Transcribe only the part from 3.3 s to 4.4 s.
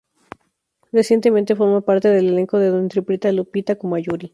Lupita como a Yuri.